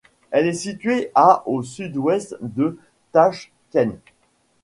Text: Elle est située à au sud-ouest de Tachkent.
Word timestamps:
Elle 0.31 0.47
est 0.47 0.53
située 0.53 1.11
à 1.13 1.43
au 1.47 1.61
sud-ouest 1.61 2.35
de 2.41 2.79
Tachkent. 3.11 3.51